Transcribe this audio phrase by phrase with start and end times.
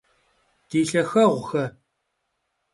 [0.69, 1.63] Di lhaxeğuxe!